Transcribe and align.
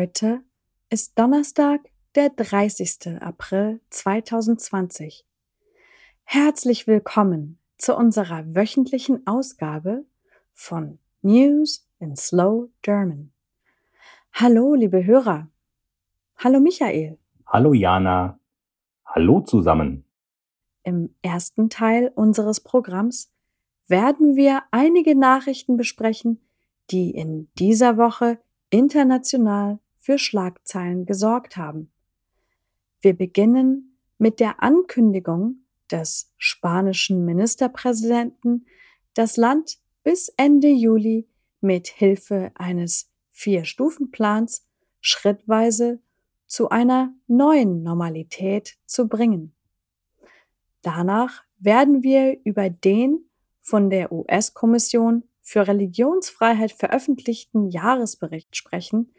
Heute 0.00 0.42
ist 0.88 1.18
Donnerstag, 1.18 1.82
der 2.14 2.30
30. 2.30 3.20
April 3.20 3.82
2020. 3.90 5.26
Herzlich 6.24 6.86
willkommen 6.86 7.58
zu 7.76 7.94
unserer 7.94 8.54
wöchentlichen 8.54 9.26
Ausgabe 9.26 10.06
von 10.54 10.98
News 11.20 11.86
in 11.98 12.16
Slow 12.16 12.70
German. 12.80 13.30
Hallo, 14.32 14.72
liebe 14.72 15.04
Hörer. 15.04 15.48
Hallo, 16.38 16.60
Michael. 16.60 17.18
Hallo, 17.46 17.74
Jana. 17.74 18.40
Hallo 19.04 19.42
zusammen. 19.42 20.06
Im 20.82 21.14
ersten 21.20 21.68
Teil 21.68 22.10
unseres 22.14 22.60
Programms 22.60 23.30
werden 23.86 24.34
wir 24.34 24.62
einige 24.70 25.14
Nachrichten 25.14 25.76
besprechen, 25.76 26.40
die 26.90 27.10
in 27.10 27.50
dieser 27.58 27.98
Woche 27.98 28.38
international 28.70 29.78
für 30.00 30.18
Schlagzeilen 30.18 31.06
gesorgt 31.06 31.56
haben. 31.56 31.92
Wir 33.00 33.16
beginnen 33.16 33.96
mit 34.18 34.40
der 34.40 34.62
Ankündigung 34.62 35.60
des 35.90 36.32
spanischen 36.36 37.24
Ministerpräsidenten, 37.24 38.66
das 39.14 39.36
Land 39.36 39.78
bis 40.02 40.32
Ende 40.36 40.68
Juli 40.68 41.28
mit 41.60 41.88
Hilfe 41.88 42.50
eines 42.54 43.10
Vier-Stufen-Plans 43.30 44.66
schrittweise 45.00 46.00
zu 46.46 46.68
einer 46.70 47.12
neuen 47.26 47.82
Normalität 47.82 48.76
zu 48.86 49.06
bringen. 49.06 49.54
Danach 50.82 51.44
werden 51.58 52.02
wir 52.02 52.40
über 52.44 52.70
den 52.70 53.26
von 53.60 53.90
der 53.90 54.10
US-Kommission 54.10 55.24
für 55.40 55.66
Religionsfreiheit 55.68 56.72
veröffentlichten 56.72 57.68
Jahresbericht 57.68 58.56
sprechen, 58.56 59.12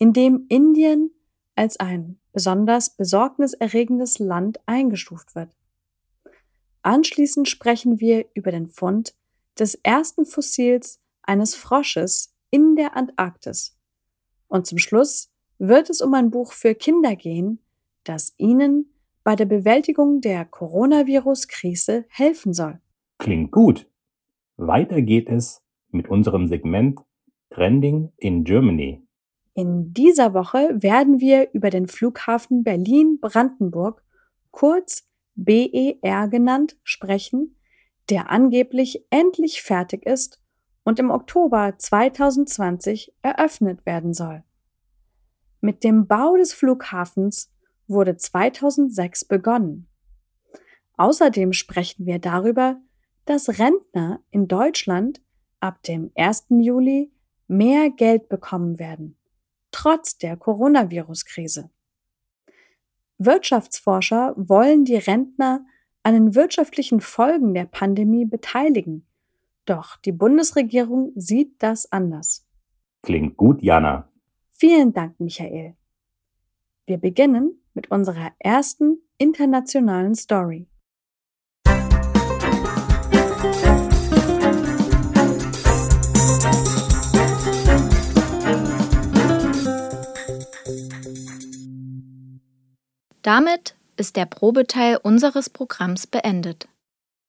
in 0.00 0.12
dem 0.14 0.46
Indien 0.48 1.12
als 1.54 1.78
ein 1.78 2.18
besonders 2.32 2.96
besorgniserregendes 2.96 4.18
Land 4.18 4.58
eingestuft 4.66 5.34
wird. 5.34 5.54
Anschließend 6.82 7.48
sprechen 7.48 8.00
wir 8.00 8.24
über 8.34 8.50
den 8.50 8.68
Fund 8.68 9.14
des 9.58 9.74
ersten 9.74 10.24
Fossils 10.24 11.00
eines 11.22 11.54
Frosches 11.54 12.34
in 12.50 12.76
der 12.76 12.96
Antarktis. 12.96 13.78
Und 14.48 14.66
zum 14.66 14.78
Schluss 14.78 15.30
wird 15.58 15.90
es 15.90 16.00
um 16.00 16.14
ein 16.14 16.30
Buch 16.30 16.52
für 16.52 16.74
Kinder 16.74 17.14
gehen, 17.14 17.60
das 18.04 18.32
Ihnen 18.38 18.94
bei 19.22 19.36
der 19.36 19.44
Bewältigung 19.44 20.22
der 20.22 20.46
Coronavirus-Krise 20.46 22.06
helfen 22.08 22.54
soll. 22.54 22.80
Klingt 23.18 23.52
gut. 23.52 23.86
Weiter 24.56 25.02
geht 25.02 25.28
es 25.28 25.62
mit 25.90 26.08
unserem 26.08 26.46
Segment 26.46 27.00
Trending 27.50 28.12
in 28.16 28.44
Germany. 28.44 29.02
In 29.54 29.92
dieser 29.92 30.32
Woche 30.32 30.70
werden 30.82 31.20
wir 31.20 31.50
über 31.52 31.70
den 31.70 31.88
Flughafen 31.88 32.62
Berlin-Brandenburg, 32.62 34.02
kurz 34.50 35.08
BER 35.34 36.28
genannt, 36.28 36.76
sprechen, 36.82 37.56
der 38.08 38.30
angeblich 38.30 39.04
endlich 39.10 39.62
fertig 39.62 40.06
ist 40.06 40.40
und 40.84 40.98
im 40.98 41.10
Oktober 41.10 41.74
2020 41.76 43.12
eröffnet 43.22 43.84
werden 43.86 44.14
soll. 44.14 44.42
Mit 45.60 45.84
dem 45.84 46.06
Bau 46.06 46.36
des 46.36 46.52
Flughafens 46.52 47.52
wurde 47.86 48.16
2006 48.16 49.26
begonnen. 49.26 49.88
Außerdem 50.96 51.52
sprechen 51.52 52.06
wir 52.06 52.18
darüber, 52.18 52.80
dass 53.24 53.58
Rentner 53.58 54.22
in 54.30 54.48
Deutschland 54.48 55.20
ab 55.60 55.82
dem 55.82 56.10
1. 56.16 56.46
Juli 56.50 57.12
mehr 57.46 57.90
Geld 57.90 58.28
bekommen 58.28 58.78
werden, 58.78 59.16
trotz 59.70 60.18
der 60.18 60.36
Coronavirus-Krise. 60.36 61.70
Wirtschaftsforscher 63.18 64.34
wollen 64.36 64.84
die 64.84 64.96
Rentner 64.96 65.66
an 66.02 66.14
den 66.14 66.34
wirtschaftlichen 66.34 67.00
Folgen 67.00 67.52
der 67.52 67.66
Pandemie 67.66 68.24
beteiligen, 68.24 69.06
doch 69.66 69.96
die 69.98 70.12
Bundesregierung 70.12 71.12
sieht 71.14 71.62
das 71.62 71.90
anders. 71.92 72.46
Klingt 73.02 73.36
gut, 73.36 73.62
Jana. 73.62 74.08
Vielen 74.50 74.92
Dank, 74.92 75.20
Michael. 75.20 75.76
Wir 76.86 76.98
beginnen 76.98 77.62
mit 77.74 77.90
unserer 77.90 78.32
ersten 78.38 78.98
internationalen 79.18 80.14
Story. 80.14 80.69
Damit 93.22 93.74
ist 93.96 94.16
der 94.16 94.26
Probeteil 94.26 94.98
unseres 95.02 95.50
Programms 95.50 96.06
beendet. 96.06 96.68